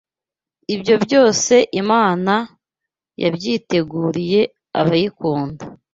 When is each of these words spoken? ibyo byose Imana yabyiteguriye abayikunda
ibyo 0.75 0.95
byose 1.05 1.55
Imana 1.81 2.33
yabyiteguriye 3.21 4.41
abayikunda 4.79 5.63